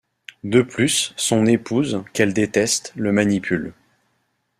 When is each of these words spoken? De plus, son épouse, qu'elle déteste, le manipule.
De 0.43 0.63
plus, 0.63 1.13
son 1.15 1.45
épouse, 1.45 2.03
qu'elle 2.13 2.33
déteste, 2.33 2.91
le 2.95 3.11
manipule. 3.11 3.71